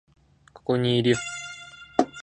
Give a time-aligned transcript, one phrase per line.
[0.53, 1.17] ここにいるよ